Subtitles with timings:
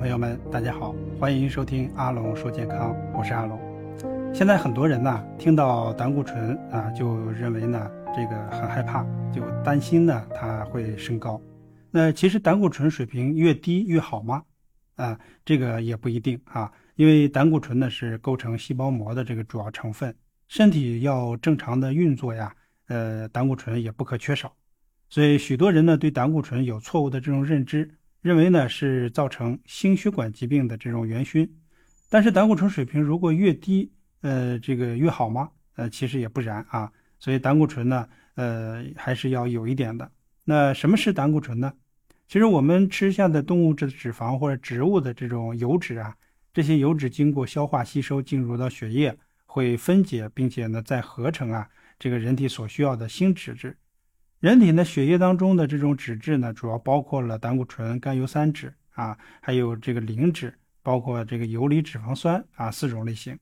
[0.00, 3.60] 朋友们，大家好，欢迎收听阿龙说健康，我是阿龙。
[4.34, 7.86] 现在很多人呢，听到胆固醇啊，就认为呢
[8.16, 11.38] 这个很害怕，就担心呢它会升高。
[11.90, 14.42] 那其实胆固醇水平越低越好吗？
[14.96, 20.16] 啊，这个也不一定啊，因为胆固醇呢是构成细胞膜的这个主要成分，
[20.48, 22.50] 身体要正常的运作呀，
[22.88, 24.50] 呃，胆固醇也不可缺少。
[25.10, 27.90] 所以许多人呢对胆固醇有错误的这种认知。
[28.22, 31.50] 认为呢是造成心血管疾病的这种元勋，
[32.08, 35.50] 但是胆固醇水平如果越低，呃，这个越好吗？
[35.76, 36.92] 呃，其实也不然啊。
[37.18, 40.10] 所以胆固醇呢，呃，还是要有一点的。
[40.44, 41.72] 那什么是胆固醇呢？
[42.28, 46.14] 其实我们吃下的动物质的脂肪或者植物的这种油脂啊，
[46.52, 49.16] 这些油脂经过消化吸收进入到血液，
[49.46, 53.76] 会分解，并且呢再合成啊，这个人体所需要的新脂质。
[54.40, 63.38] 人体呢，血液当中的这种脂质呢，主要包括了胆固醇、甘油三酯啊，还有这个磷脂，包括这个游离脂肪酸啊四种类型。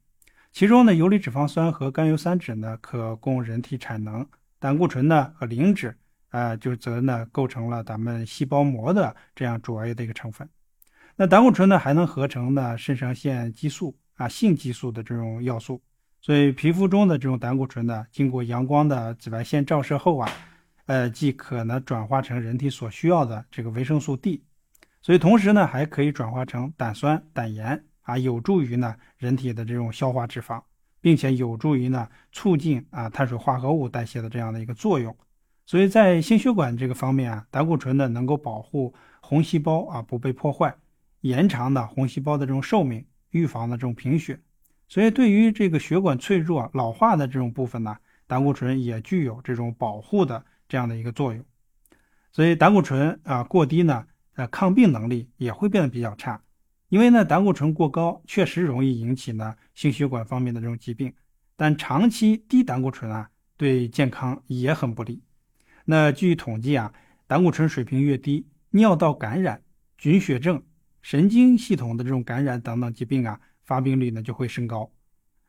[0.51, 4.25] 其中呢，游离脂肪酸和甘油三酯呢，可供人体产能；
[4.59, 5.97] 胆固醇呢和磷脂
[6.31, 10.49] 啊，就则呢构成了咱们细胞膜的这样主要的一个成分。
[11.15, 15.81] 那胆固醇呢，还能合成呢肾上腺激素啊、性激素的这种要素。
[16.21, 20.29] 所以皮肤中的这种胆固醇呢，经过阳光的紫外线照射后啊。
[20.89, 24.43] 呃，既可呢转化成人体所需要的这个维生素 D，
[25.03, 30.63] 所以同时呢还可以转化成胆酸、胆盐啊，有助于呢人体的这种消化脂肪，
[31.03, 35.15] 并且有助于呢促进啊碳水化合物代谢的这样的一个作用。
[35.67, 40.75] 所以在心血管这个方面啊，胆固醇呢能够保护红细胞啊不被破坏，
[41.21, 44.41] 延长呢红细胞的这种寿命，预防的这种贫血。
[44.89, 47.95] 所以对于这个血管脆弱、老化的这种部分呢，
[48.27, 50.43] 胆固醇也具有这种保护的。
[50.69, 51.43] 这样的一个作用，
[52.31, 56.43] 所以胆固醇啊过低呢，呃抗病能力也会变得比较差，
[56.91, 61.11] 因为呢胆固醇过高确实容易引起呢心血管方面的这种疾病，
[61.57, 65.23] 但长期低胆固醇啊对健康也很不利。
[65.87, 66.93] 那据统计啊，
[67.27, 69.63] 胆固醇水平越低，尿道感染、
[69.97, 70.63] 菌血症、
[71.01, 74.93] 神经系统的这种感染等等疾病啊发病率呢就会升高。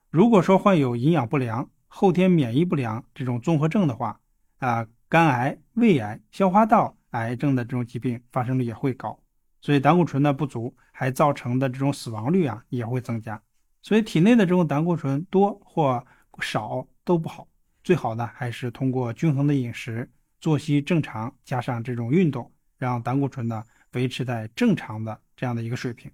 [0.10, 4.22] 如果说患有营养不良、后天免疫不良这种综合症的话
[4.60, 4.88] 啊。
[5.10, 9.20] 肝癌、胃癌、消化道癌症的这种疾病发生率也会高，
[9.60, 13.42] 所以胆固醇的不足还造成的这种死亡率啊也会增加。
[13.82, 16.06] 所以体内的这种胆固醇多或
[16.42, 17.48] 少都不好，
[17.84, 20.08] 最好呢还是通过均衡的饮食、
[20.40, 26.12] 作息正常，加上这种运动，让胆固醇呢维持在正常的这样的一个水平。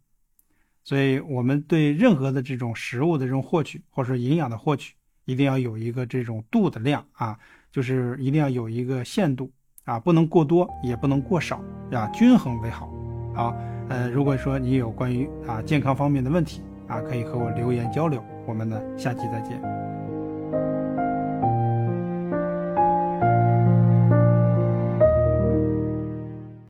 [0.85, 4.93] 所以我们对任何的这种食物的这种获取，或者说营养的获取，
[5.25, 7.37] 一定要有一个这种度的量啊。
[7.75, 9.51] 就是一定要有一个限度
[9.83, 12.89] 啊，不能过多，也不能过少，啊，均衡为好。
[13.33, 13.53] 好，
[13.89, 18.23] 呃，如果说你有关于啊健康方面的问题啊，可以和我留言交流。
[18.47, 19.84] 我们呢，下期再见。